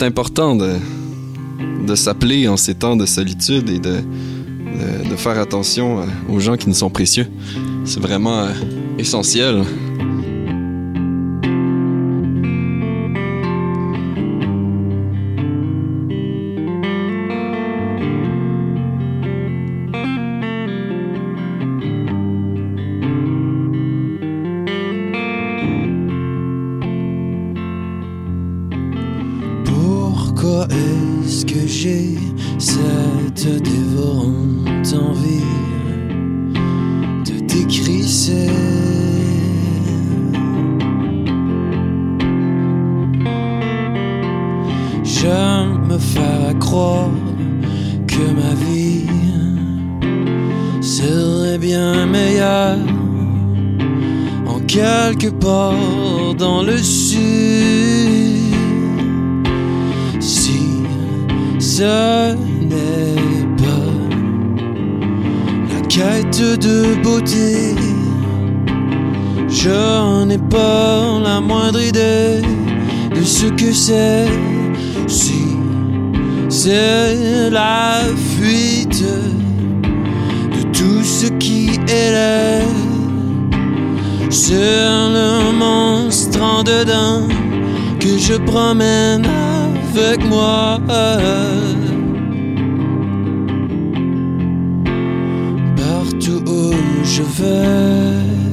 important 0.07 0.57
de, 0.57 1.95
s'appeler 1.95 2.49
en 2.49 2.57
ces 2.57 2.75
temps 2.75 2.97
de 2.97 3.07
solitude 3.07 3.69
et 3.69 3.79
de 3.79 4.03
faire 5.17 5.39
attention 5.39 6.01
euh, 6.01 6.05
aux 6.29 6.41
gens 6.41 6.57
qui 6.57 6.69
nous 6.69 6.75
sont 6.75 6.91
précieux. 6.91 7.27
C'est 7.85 8.01
vraiment 8.01 8.41
euh, 8.41 8.53
essentiel. 8.99 9.63
Est-ce 30.65 31.45
que 31.45 31.67
j'ai 31.67 32.17
cette 32.59 33.63
dévorante 33.63 34.95
envie 34.95 35.45
de 37.27 37.41
décrisser 37.47 38.49
Je 45.05 45.89
me 45.89 45.99
faire 45.99 46.59
croire 46.59 47.11
que 48.07 48.25
ma 48.41 48.55
vie 48.65 49.07
serait 50.81 51.59
bien 51.59 52.07
meilleure 52.07 52.79
en 54.47 54.61
quelque 54.61 55.29
part 55.29 56.35
dans 56.39 56.63
le 56.63 56.79
sud. 56.79 57.86
Ce 61.77 62.33
n'est 62.63 63.47
pas 63.59 63.93
la 65.71 65.81
quête 65.87 66.41
de 66.41 67.03
beauté, 67.03 67.75
je 69.47 70.25
n'ai 70.25 70.39
pas 70.39 71.21
la 71.23 71.39
moindre 71.43 71.83
idée 71.83 72.41
de 73.15 73.23
ce 73.23 73.49
que 73.49 73.75
c'est. 73.75 74.27
Si 75.07 75.49
c'est 76.49 77.51
la 77.51 78.01
fuite 78.33 79.05
de 80.57 80.63
tout 80.73 81.03
ce 81.05 81.27
qui 81.27 81.73
est 81.89 82.13
là. 82.13 82.65
Sur 84.31 84.55
le 85.19 85.53
monstre 85.53 86.41
en 86.43 86.63
dedans 86.63 87.29
que 88.01 88.17
je 88.17 88.35
promène 88.51 89.27
avec 89.95 90.25
moi. 90.25 90.79
Où 96.47 96.73
je 97.05 97.23
vais. 97.23 98.46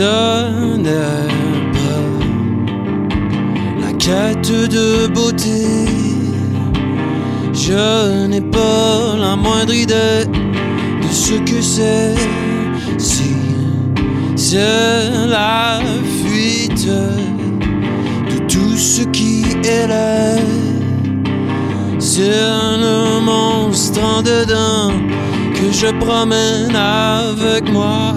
N'est 0.00 0.90
pas 1.72 2.10
la 3.80 3.92
quête 3.98 4.50
de 4.50 5.06
beauté, 5.08 5.86
je 7.52 8.26
n'ai 8.26 8.40
pas 8.40 9.16
la 9.18 9.36
moindre 9.36 9.74
idée 9.74 10.24
de 10.24 11.08
ce 11.10 11.34
que 11.34 11.60
c'est. 11.60 12.14
Si 12.96 13.34
c'est 14.34 15.26
la 15.28 15.80
fuite 16.24 16.86
de 16.86 18.38
tout 18.48 18.76
ce 18.76 19.02
qui 19.02 19.44
est 19.64 19.86
là, 19.86 20.36
c'est 21.98 22.30
le 22.78 23.20
monstre 23.20 24.00
en 24.02 24.22
dedans 24.22 24.92
que 25.54 25.70
je 25.70 25.88
promène 25.98 26.74
avec 26.74 27.70
moi. 27.70 28.14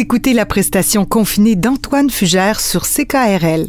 Écoutez 0.00 0.32
la 0.32 0.46
prestation 0.46 1.04
confinée 1.04 1.56
d'Antoine 1.56 2.08
Fugère 2.08 2.58
sur 2.58 2.86
CKRL. 2.86 3.68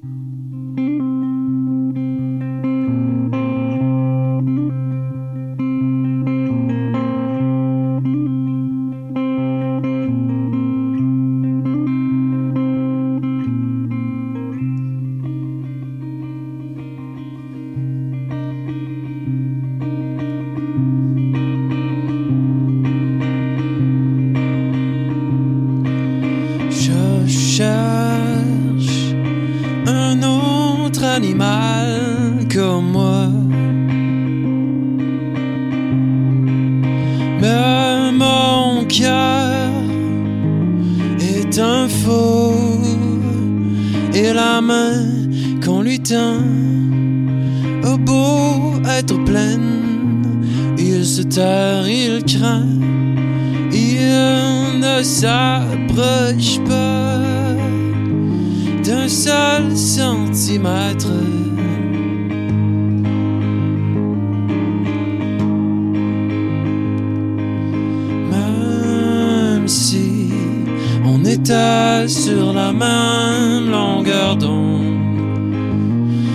Et 44.24 44.34
la 44.34 44.62
main 44.62 45.04
qu'on 45.64 45.82
lui 45.82 46.00
tend 46.00 46.38
a 47.84 47.98
beau 47.98 48.74
être 48.98 49.18
pleine, 49.24 50.36
il 50.78 51.04
se 51.06 51.24
terre, 51.24 51.88
il 51.88 52.24
craint. 52.26 52.68
Il 53.74 54.80
ne 54.80 55.02
s'approche 55.02 56.60
pas 56.68 57.20
d'un 58.84 59.08
seul 59.08 59.76
centimètre. 59.76 61.31
Sur 71.46 72.54
la 72.54 72.72
même 72.72 73.72
longueur 73.72 74.36
d'onde, 74.36 74.84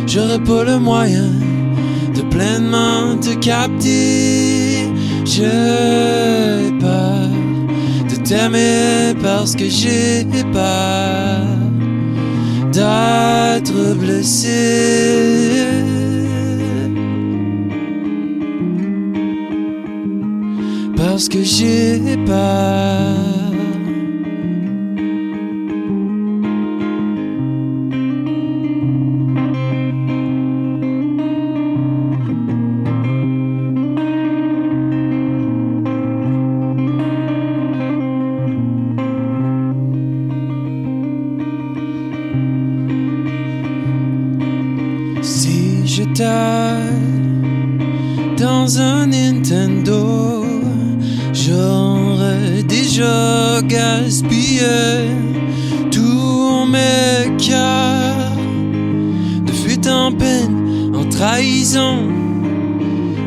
j'aurais 0.07 0.41
pas 0.41 0.65
le 0.65 0.79
moyen 0.79 1.31
de 2.15 2.23
pleinement 2.23 3.17
te 3.21 3.35
capter. 3.35 4.89
J'ai 5.25 6.73
peur 6.81 7.29
de 8.09 8.17
t'aimer 8.17 9.15
parce 9.23 9.55
que 9.55 9.69
j'ai 9.69 10.27
peur 10.53 11.41
d'être 12.73 13.95
blessé. 13.99 15.67
Parce 20.97 21.29
que 21.29 21.43
j'ai 21.43 22.17
peur. 22.27 23.36
Gaspillé 53.63 55.11
tous 55.91 56.67
mes 56.67 57.37
cœurs 57.39 58.37
de 59.45 59.53
fuite 59.53 59.87
en 59.87 60.13
peine, 60.13 60.93
en 60.95 61.09
trahison, 61.09 61.99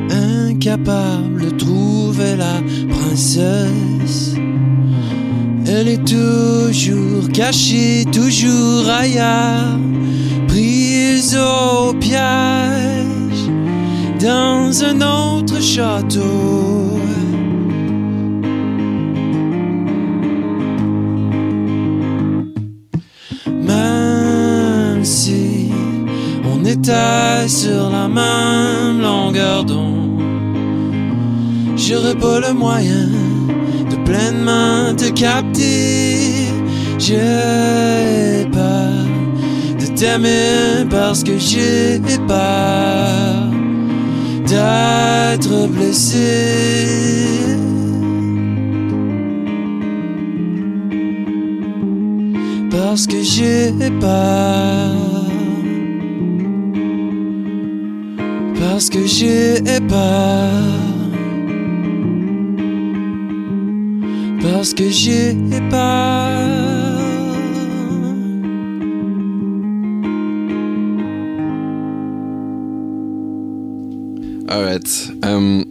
incapable 0.10 1.46
de 1.46 1.50
trouver 1.52 2.36
la 2.36 2.62
princesse. 2.90 4.36
Elle 5.66 5.88
est 5.88 6.06
toujours 6.06 7.30
cachée, 7.32 8.06
toujours 8.12 8.90
ailleurs, 8.90 9.80
prise 10.48 11.38
au 11.38 11.94
piège 11.94 12.20
dans 14.20 14.84
un 14.84 15.02
autre 15.02 15.62
château. 15.62 16.69
Sur 27.60 27.90
la 27.90 28.08
même 28.08 29.02
longueur 29.02 29.66
d'onde, 29.66 30.22
j'aurais 31.76 32.16
pas 32.16 32.40
le 32.40 32.54
moyen 32.54 33.10
de 33.92 33.98
pleinement 34.06 34.96
te 34.96 35.10
capter. 35.10 36.48
J'ai 36.98 38.48
peur 38.54 39.06
de 39.78 39.88
t'aimer 39.94 40.88
parce 40.90 41.22
que 41.22 41.38
j'ai 41.38 42.00
peur 42.30 43.52
d'être 44.48 45.68
blessé. 45.68 46.28
Parce 52.72 53.06
que 53.06 53.22
j'ai 53.22 53.74
peur. 54.00 55.09
Parce 58.80 58.90
que 58.92 59.06
j'ai 59.06 59.62
peur. 59.90 60.54
Parce 64.42 64.74
que 64.74 64.90
j'ai 64.90 65.36
peur. 65.70 66.40
Alright. 74.48 75.12
Um, 75.26 75.66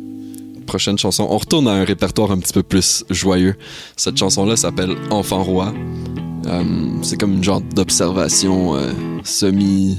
prochaine 0.66 0.98
chanson. 0.98 1.26
On 1.30 1.38
retourne 1.38 1.66
à 1.66 1.70
un 1.70 1.84
répertoire 1.84 2.30
un 2.30 2.38
petit 2.38 2.52
peu 2.52 2.62
plus 2.62 3.06
joyeux. 3.08 3.54
Cette 3.96 4.18
chanson-là 4.18 4.56
s'appelle 4.56 4.94
Enfant 5.08 5.42
roi. 5.42 5.72
Um, 6.44 6.98
c'est 7.00 7.16
comme 7.18 7.32
une 7.32 7.44
genre 7.44 7.62
d'observation 7.62 8.76
euh, 8.76 8.92
semi 9.24 9.96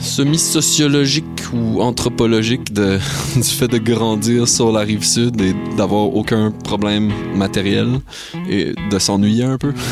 semi-sociologique 0.00 1.24
ou 1.52 1.80
anthropologique 1.80 2.72
de, 2.72 2.98
du 3.36 3.42
fait 3.42 3.68
de 3.68 3.78
grandir 3.78 4.48
sur 4.48 4.72
la 4.72 4.80
rive 4.80 5.04
sud 5.04 5.40
et 5.40 5.54
d'avoir 5.76 6.14
aucun 6.14 6.50
problème 6.50 7.12
matériel 7.34 8.00
et 8.48 8.74
de 8.90 8.98
s'ennuyer 8.98 9.44
un 9.44 9.58
peu. 9.58 9.72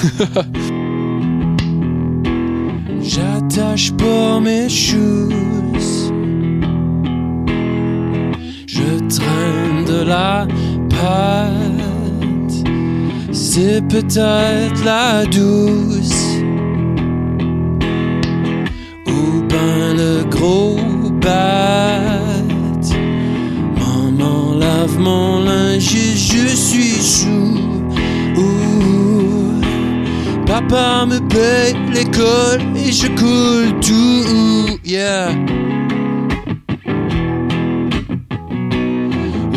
J'attache 3.01 3.93
pas 3.93 4.41
mes 4.41 4.69
shoes. 4.69 5.31
Je 8.67 8.99
traîne 9.09 9.85
de 9.87 10.03
la 10.05 10.47
pâte. 10.91 12.65
C'est 13.33 13.81
peut-être 13.89 14.85
la 14.85 15.25
douce. 15.27 16.36
Le 19.97 20.25
gros 20.31 20.79
bat. 21.21 22.21
Maman 23.79 24.55
lave 24.59 24.99
mon 24.99 25.45
linge 25.45 25.97
je 26.15 26.47
suis 26.49 27.03
sous. 27.03 27.59
Ouh. 28.37 29.61
Papa 30.47 31.07
me 31.07 31.19
paye 31.29 31.75
l'école 31.93 32.63
et 32.77 32.93
je 32.93 33.09
coule 33.09 33.73
tout. 33.81 34.79
Yeah. 34.85 35.33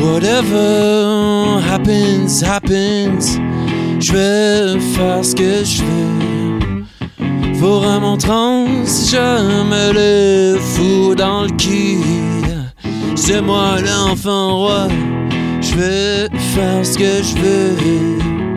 Whatever 0.01 1.59
happens, 1.69 2.41
happens. 2.43 3.37
Je 3.99 4.13
vais 4.13 4.79
faire 4.79 5.23
ce 5.23 5.35
que 5.35 5.63
je 5.63 5.83
veux. 5.83 6.38
Vraiment 7.59 8.15
trans, 8.15 8.67
je 8.85 9.17
me 9.17 9.91
le 9.93 10.57
fous 10.59 11.13
dans 11.13 11.43
le 11.43 11.49
cul. 11.49 11.99
C'est 13.15 13.41
moi 13.41 13.75
l'enfant 13.81 14.59
roi. 14.59 14.87
Je 15.59 15.75
vais 15.75 16.37
faire 16.55 16.85
ce 16.85 16.97
que 16.97 17.21
je 17.21 17.35
veux. 17.35 18.48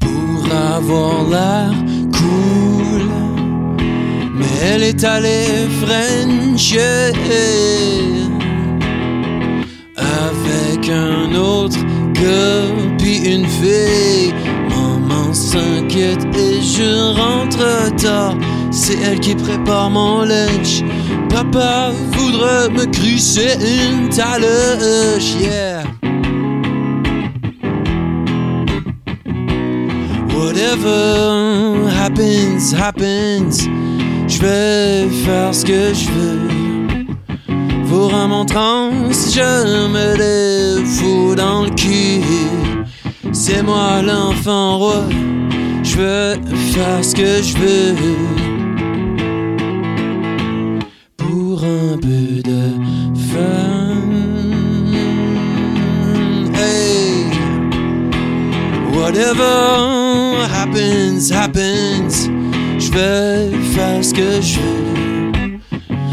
Pour 0.00 0.54
avoir 0.76 1.28
l'air 1.28 1.72
cool. 2.12 3.08
Mais 4.34 4.46
elle 4.64 4.82
est 4.82 5.04
allée 5.04 5.68
frencher 5.80 7.12
avec 9.96 10.88
un 10.88 11.34
autre 11.34 11.78
gars 12.14 12.70
puis 12.98 13.18
une 13.18 13.46
fille. 13.46 14.34
Maman 14.68 15.32
s'inquiète 15.32 16.24
et 16.36 16.60
je 16.62 17.16
rentre 17.18 17.94
tard. 17.96 18.36
C'est 18.70 18.98
elle 19.02 19.20
qui 19.20 19.34
prépare 19.34 19.90
mon 19.90 20.22
lunch. 20.22 20.82
Papa 21.28 21.92
me 22.70 22.86
crisser 22.86 23.56
une 23.60 24.08
taloche, 24.08 25.34
yeah. 25.40 25.82
Whatever 30.34 31.88
happens, 31.90 32.72
happens. 32.72 33.68
Je 34.26 34.40
vais 34.40 35.08
faire 35.24 35.54
ce 35.54 35.64
que 35.64 35.94
je 35.94 36.10
veux. 36.10 37.06
Pour 37.88 38.14
un 38.14 38.28
montrant, 38.28 38.90
je 39.10 39.88
me 39.88 40.16
les 40.16 40.84
fous 40.84 41.34
dans 41.34 41.64
le 41.64 41.70
cul. 41.70 42.22
C'est 43.32 43.62
moi 43.62 44.02
l'enfant 44.02 44.78
roi. 44.78 45.04
Je 45.82 45.96
veux 45.96 46.34
faire 46.72 47.04
ce 47.04 47.14
que 47.14 47.42
je 47.42 47.56
veux. 47.56 48.39
Whatever 59.12 60.46
happens, 60.54 61.32
happens. 61.32 62.28
Je 62.78 62.92
vais 62.92 63.50
faire 63.74 64.04
ce 64.04 64.14
que 64.14 64.40
je 64.40 64.60
veux. 64.60 65.58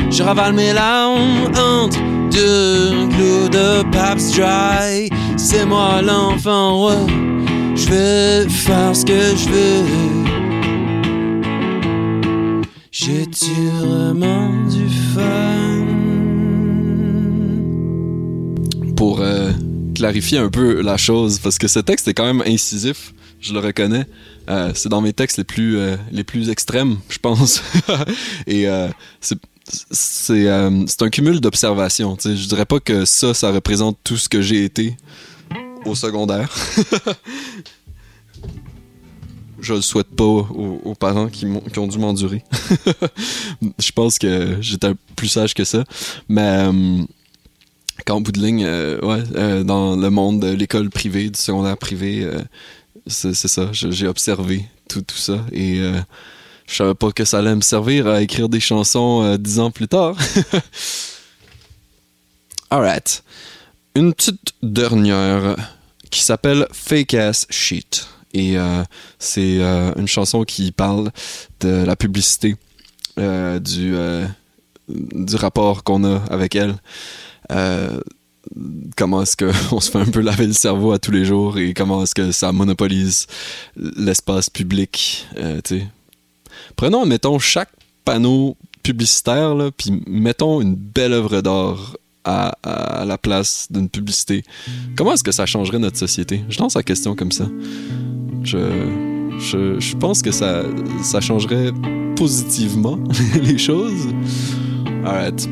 Je 0.09 0.23
ravale 0.23 0.53
mes 0.53 0.73
larmes 0.73 1.45
entre 1.55 1.99
deux 2.31 3.07
clous 3.09 3.49
de 3.49 3.83
Pabst 3.91 4.35
Dry. 4.35 5.11
C'est 5.37 5.67
moi 5.67 6.01
l'enfant 6.01 6.77
roi. 6.77 6.95
Je 7.75 7.87
vais 7.87 8.49
faire 8.49 8.95
ce 8.95 9.05
que 9.05 9.35
je 9.35 9.47
veux. 9.47 9.85
J'ai-tu 12.91 13.69
vraiment 13.75 14.49
du 14.71 14.89
fun? 15.13 15.85
Pour 18.95 19.19
euh, 19.21 19.51
clarifier 19.97 20.37
un 20.37 20.49
peu 20.49 20.81
la 20.81 20.95
chose, 20.95 21.39
parce 21.39 21.57
que 21.57 21.67
ce 21.67 21.79
texte 21.79 22.07
est 22.07 22.13
quand 22.13 22.25
même 22.25 22.43
incisif, 22.45 23.13
je 23.41 23.51
le 23.51 23.59
reconnais. 23.59 24.05
Euh, 24.47 24.71
c'est 24.75 24.89
dans 24.89 25.01
mes 25.01 25.11
textes 25.11 25.39
les 25.39 25.43
plus, 25.43 25.77
euh, 25.77 25.97
les 26.11 26.23
plus 26.23 26.49
extrêmes, 26.49 26.97
je 27.09 27.17
pense. 27.17 27.63
Et 28.45 28.67
euh, 28.67 28.89
c'est 29.19 29.39
c'est 29.91 30.47
un 30.47 31.09
cumul 31.11 31.41
d'observations. 31.41 32.15
Je 32.23 32.47
dirais 32.47 32.65
pas 32.65 32.79
que 32.79 33.03
ça, 33.03 33.33
ça 33.33 33.51
représente 33.51 33.97
tout 34.01 34.15
ce 34.15 34.29
que 34.29 34.41
j'ai 34.41 34.63
été 34.63 34.95
au 35.83 35.93
secondaire. 35.93 36.49
je 39.59 39.73
le 39.73 39.81
souhaite 39.81 40.15
pas 40.15 40.23
aux, 40.23 40.95
parents 40.97 41.27
qui, 41.27 41.45
qui, 41.73 41.79
ont 41.79 41.87
dû 41.87 41.97
m'endurer. 41.97 42.45
je 43.77 43.91
pense 43.91 44.17
que 44.17 44.55
j'étais 44.61 44.93
plus 45.17 45.27
sage 45.27 45.53
que 45.53 45.65
ça. 45.65 45.83
Mais 46.29 46.69
euh, 48.09 48.13
au 48.13 48.19
bout 48.19 48.31
de 48.31 48.39
ligne, 48.39 48.65
euh, 48.65 48.99
ouais, 49.01 49.23
euh, 49.35 49.63
dans 49.63 49.95
le 49.95 50.09
monde 50.09 50.41
de 50.41 50.49
l'école 50.49 50.89
privée, 50.89 51.29
du 51.29 51.39
secondaire 51.39 51.77
privé, 51.77 52.29
c'est 53.07 53.33
ça. 53.33 53.69
J'ai 53.71 54.07
observé 54.07 54.65
tout, 54.89 55.01
tout 55.01 55.17
ça. 55.17 55.45
Et 55.51 55.81
je 56.67 56.75
savais 56.75 56.95
pas 56.95 57.11
que 57.11 57.25
ça 57.25 57.39
allait 57.39 57.55
me 57.55 57.61
servir 57.61 58.07
à 58.07 58.21
écrire 58.21 58.49
des 58.49 58.59
chansons 58.59 59.37
dix 59.37 59.59
ans 59.59 59.71
plus 59.71 59.87
tard. 59.87 60.15
Alright. 62.69 63.23
Une 63.95 64.13
petite 64.13 64.53
dernière 64.61 65.55
qui 66.09 66.21
s'appelle 66.21 66.67
Fake 66.71 67.13
Ass 67.13 67.47
Sheet. 67.49 68.07
Et 68.33 68.57
euh, 68.57 68.83
c'est 69.19 69.57
euh, 69.59 69.93
une 69.95 70.07
chanson 70.07 70.43
qui 70.43 70.71
parle 70.71 71.11
de 71.61 71.85
la 71.85 71.95
publicité, 71.95 72.55
euh, 73.19 73.59
du, 73.59 73.95
du 74.89 75.35
rapport 75.35 75.83
qu'on 75.83 76.03
a 76.03 76.21
avec 76.29 76.55
elle. 76.55 76.75
Comment 78.95 79.21
est-ce 79.21 79.37
qu'on 79.37 79.79
se 79.79 79.91
fait 79.91 79.99
un 79.99 80.05
peu 80.05 80.21
laver 80.21 80.47
le 80.47 80.53
cerveau 80.53 80.91
à 80.91 80.99
tous 80.99 81.11
les 81.11 81.25
jours 81.25 81.57
et 81.57 81.73
comment 81.73 82.03
est-ce 82.03 82.15
que 82.15 82.31
ça 82.31 82.51
monopolise 82.51 83.27
l'espace 83.75 84.49
public. 84.49 85.27
Prenons, 86.75 87.05
mettons, 87.05 87.39
chaque 87.39 87.71
panneau 88.05 88.55
publicitaire, 88.83 89.55
puis 89.75 90.01
mettons 90.07 90.61
une 90.61 90.75
belle 90.75 91.13
œuvre 91.13 91.41
d'art 91.41 91.97
à, 92.23 92.55
à, 92.63 93.05
la 93.05 93.17
place 93.17 93.67
d'une 93.69 93.89
publicité. 93.89 94.43
Comment 94.95 95.13
est-ce 95.13 95.23
que 95.23 95.31
ça 95.31 95.45
changerait 95.45 95.79
notre 95.79 95.97
société? 95.97 96.43
Je 96.49 96.59
lance 96.59 96.75
la 96.75 96.83
question 96.83 97.15
comme 97.15 97.31
ça. 97.31 97.47
Je, 98.43 98.57
je, 99.39 99.95
pense 99.95 100.21
que 100.21 100.31
ça, 100.31 100.63
ça 101.03 101.21
changerait 101.21 101.71
positivement 102.15 102.99
les 103.41 103.57
choses. 103.57 104.07
Alright. 105.05 105.49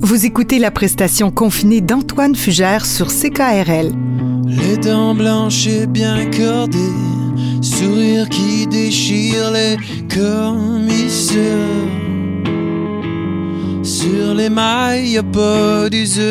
Vous 0.00 0.24
écoutez 0.24 0.60
la 0.60 0.70
prestation 0.70 1.32
confinée 1.32 1.80
d'Antoine 1.80 2.36
Fugère 2.36 2.86
sur 2.86 3.08
CKRL. 3.08 3.92
Les 4.46 4.76
dents 4.76 5.14
blanches 5.14 5.66
et 5.66 5.86
bien 5.86 6.30
cordées, 6.30 6.78
sourire 7.60 8.28
qui 8.28 8.66
déchire 8.68 9.50
les 9.50 9.76
commissaires. 10.08 11.42
Sur 13.82 14.34
les 14.34 14.48
mailles, 14.48 15.10
y'a 15.10 15.22
pas 15.24 15.90
d'usure. 15.90 16.22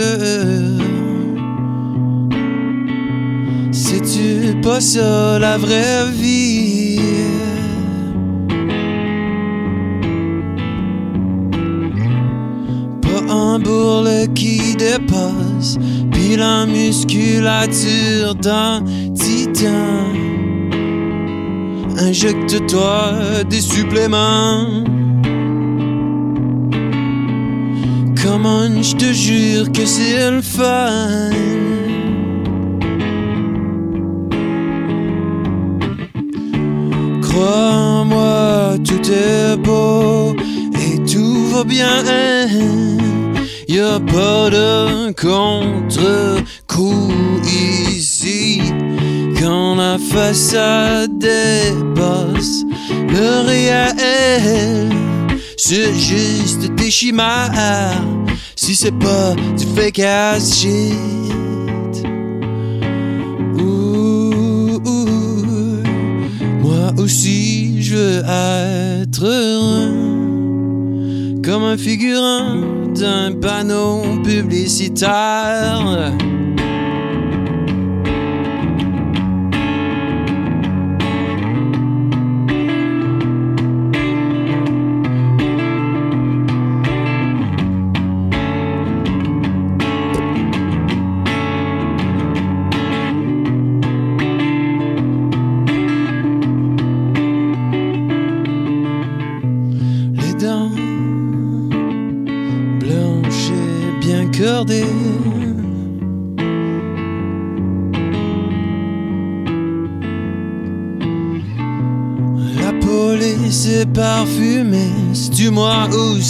C'est-tu 3.72 4.56
pas 4.62 4.80
ça 4.80 5.40
la 5.40 5.58
vraie 5.58 6.10
vie? 6.12 7.07
Dépasse, 14.88 15.78
puis 16.12 16.36
la 16.36 16.66
musculature 16.66 18.36
d'un 18.36 18.84
titan. 19.14 20.04
Injecte-toi 22.00 23.44
des 23.50 23.62
suppléments. 23.62 24.84
Comment 28.24 28.82
je 28.82 28.96
te 28.96 29.10
jure 29.14 29.72
que 29.72 29.86
c'est 29.86 30.32
le 30.32 30.42
fun. 30.42 31.30
Crois-moi, 37.22 38.78
tout 38.88 39.06
est 39.12 39.58
beau 39.58 40.36
et 40.86 40.98
tout 41.12 41.48
va 41.54 41.64
bien. 41.64 42.04
Y 43.70 43.80
a 43.80 43.97
pas 44.08 44.50
de 44.50 45.12
contre-coup 45.14 47.12
ici. 47.46 48.62
Quand 49.40 49.76
la 49.76 49.98
façade 49.98 51.18
dépasse 51.18 52.64
le 53.10 53.46
réel, 53.46 54.90
c'est 55.58 55.94
juste 55.94 56.74
des 56.76 56.92
chimères. 56.92 58.02
Si 58.56 58.76
c'est 58.76 58.98
pas 58.98 59.36
du 59.58 59.66
fake 59.76 60.00
ass 60.00 60.62
shit. 60.62 61.18
aussi 67.08 67.82
je 67.82 67.96
veux 67.96 68.18
être 68.20 69.24
heureux 69.24 70.07
comme 71.48 71.64
un 71.64 71.78
figurant 71.78 72.58
d'un 72.94 73.32
panneau 73.32 74.22
publicitaire. 74.22 76.12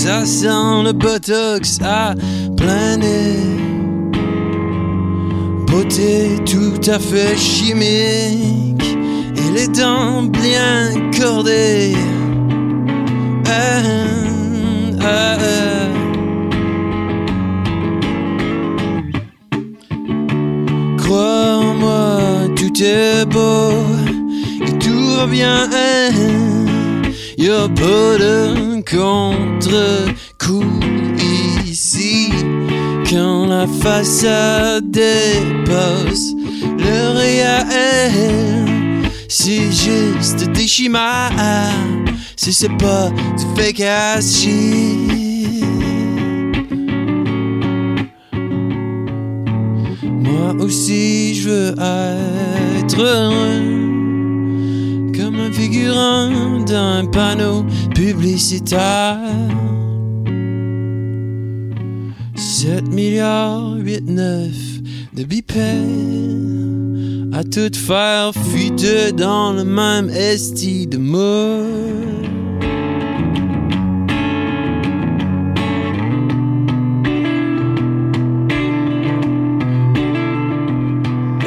Ça 0.08 0.26
sent 0.26 0.84
le 0.86 0.93
botox 0.93 1.80
à 1.84 2.15
plein. 2.56 2.98
Beauté 5.67 6.38
tout 6.46 6.80
à 6.89 6.98
fait 6.98 7.36
chimique 7.36 8.98
et 9.36 9.52
les 9.54 9.67
dents 9.67 10.24
bien 10.24 10.93
cordées. 11.20 11.93
Ah, 13.48 13.82
ah. 15.02 15.38
Crois-moi, 20.98 22.48
tout 22.56 22.82
est 22.82 23.26
beau 23.26 23.72
et 24.65 24.72
tout 24.80 25.15
va 25.17 25.26
bien. 27.38 27.45
Y'a 27.45 27.67
pas 27.69 28.17
de 28.17 28.82
contre-coup 28.82 30.63
ici 31.65 32.29
quand 33.10 33.46
la 33.48 33.67
façade 33.67 34.90
dépasse 34.90 36.33
le 36.77 37.17
réel. 37.17 38.65
C'est 39.29 39.71
juste 39.71 40.50
des 40.52 40.67
chimères, 40.67 41.71
si 42.35 42.52
c'est 42.54 42.75
pas 42.77 43.10
du 43.10 43.62
fake 43.62 43.81
ass 43.81 44.42
shit. 44.42 45.63
Moi 50.04 50.56
aussi 50.60 51.35
je 51.35 51.50
veux 51.50 51.75
être 52.79 53.00
heureux 53.00 53.87
figurant 55.68 56.62
d'un 56.65 57.06
panneau 57.06 57.65
publicitaire. 57.94 59.20
7 62.36 62.88
milliards 62.88 63.76
8 63.76 64.06
9 64.06 64.48
de 65.13 65.24
bipèdes 65.26 65.58
à 67.34 67.44
tout 67.44 67.76
faire 67.76 68.32
fuiter 68.34 69.12
dans 69.12 69.52
le 69.52 69.65
même 69.65 70.10
esti 70.10 70.88
de 70.88 70.98
mode. 70.98 72.37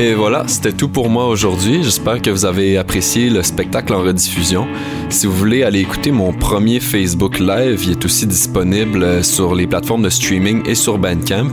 Et 0.01 0.15
voilà, 0.15 0.45
c'était 0.47 0.73
tout 0.73 0.89
pour 0.89 1.11
moi 1.11 1.27
aujourd'hui. 1.27 1.85
J'espère 1.85 2.23
que 2.23 2.31
vous 2.31 2.47
avez 2.47 2.79
apprécié 2.79 3.29
le 3.29 3.43
spectacle 3.43 3.93
en 3.93 4.01
rediffusion. 4.01 4.67
Si 5.11 5.27
vous 5.27 5.35
voulez 5.35 5.63
aller 5.63 5.81
écouter 5.81 6.11
mon 6.11 6.33
premier 6.33 6.81
Facebook 6.81 7.39
Live, 7.39 7.83
il 7.85 7.91
est 7.91 8.05
aussi 8.07 8.27
disponible 8.27 9.23
sur 9.23 9.55
les 9.55 9.67
plateformes 9.67 10.01
de 10.01 10.09
streaming 10.09 10.63
et 10.67 10.75
sur 10.75 10.97
Bandcamp. 10.97 11.53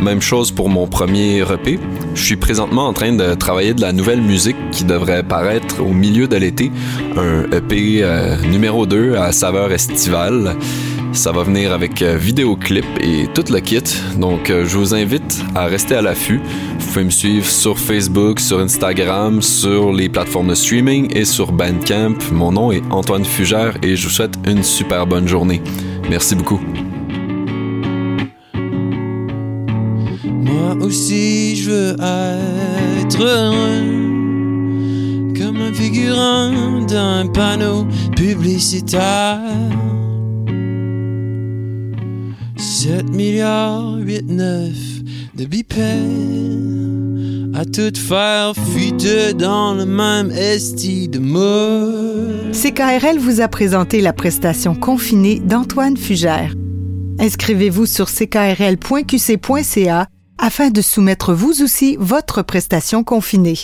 Même 0.00 0.22
chose 0.22 0.50
pour 0.52 0.70
mon 0.70 0.86
premier 0.86 1.40
EP. 1.40 1.78
Je 2.14 2.24
suis 2.24 2.36
présentement 2.36 2.86
en 2.86 2.94
train 2.94 3.12
de 3.12 3.34
travailler 3.34 3.74
de 3.74 3.82
la 3.82 3.92
nouvelle 3.92 4.22
musique 4.22 4.56
qui 4.70 4.84
devrait 4.84 5.22
paraître 5.22 5.82
au 5.82 5.92
milieu 5.92 6.26
de 6.26 6.36
l'été, 6.36 6.72
un 7.18 7.42
EP 7.54 8.02
euh, 8.02 8.40
numéro 8.46 8.86
2 8.86 9.16
à 9.16 9.32
saveur 9.32 9.70
estivale. 9.70 10.56
Ça 11.12 11.30
va 11.30 11.42
venir 11.42 11.74
avec 11.74 12.00
euh, 12.00 12.16
vidéoclip 12.16 12.86
et 13.02 13.28
tout 13.34 13.44
le 13.52 13.60
kit. 13.60 13.82
Donc, 14.16 14.48
euh, 14.48 14.64
je 14.66 14.78
vous 14.78 14.94
invite 14.94 15.44
à 15.54 15.66
rester 15.66 15.94
à 15.94 16.00
l'affût. 16.00 16.40
Pouvez 16.92 17.06
me 17.06 17.10
suivre 17.10 17.46
sur 17.46 17.78
Facebook, 17.78 18.38
sur 18.38 18.58
Instagram, 18.58 19.40
sur 19.40 19.94
les 19.94 20.10
plateformes 20.10 20.48
de 20.48 20.54
streaming 20.54 21.10
et 21.16 21.24
sur 21.24 21.50
Bandcamp. 21.50 22.18
Mon 22.30 22.52
nom 22.52 22.70
est 22.70 22.82
Antoine 22.90 23.24
Fugère 23.24 23.78
et 23.82 23.96
je 23.96 24.04
vous 24.04 24.12
souhaite 24.12 24.34
une 24.46 24.62
super 24.62 25.06
bonne 25.06 25.26
journée. 25.26 25.62
Merci 26.10 26.34
beaucoup. 26.34 26.60
Moi 30.22 30.76
aussi, 30.82 31.56
je 31.56 31.70
veux 31.70 31.96
être 33.00 33.22
heureux, 33.22 33.80
comme 35.34 35.62
un 35.62 35.72
figurant 35.72 36.82
d'un 36.82 37.26
panneau 37.28 37.86
publicitaire. 38.14 39.40
7 42.58 43.08
milliards 43.14 43.94
8 43.96 44.28
9 44.28 44.91
CKRL 52.52 53.18
vous 53.18 53.40
a 53.40 53.48
présenté 53.48 54.00
la 54.00 54.12
prestation 54.12 54.74
confinée 54.74 55.40
d'Antoine 55.40 55.96
Fugère. 55.96 56.54
Inscrivez-vous 57.18 57.86
sur 57.86 58.06
ckrl.qc.ca 58.10 58.76
afin 60.38 60.70
de 60.70 60.80
soumettre 60.80 61.32
vous 61.32 61.62
aussi 61.62 61.96
votre 62.00 62.42
prestation 62.42 63.04
confinée. 63.04 63.58